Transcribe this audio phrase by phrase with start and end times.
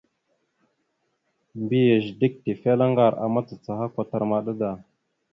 [1.61, 4.69] Mbiyez dik tefelaŋar a macacaha kwatar maɗa da.